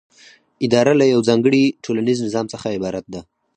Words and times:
اداره 0.65 0.93
له 0.99 1.05
یوه 1.11 1.27
ځانګړي 1.29 1.63
ټولنیز 1.83 2.17
نظام 2.25 2.45
څخه 2.53 2.67
عبارت 2.77 3.05
ده. 3.13 3.21